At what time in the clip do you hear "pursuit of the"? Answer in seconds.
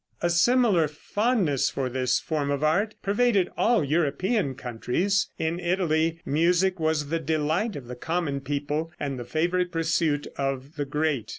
9.71-10.85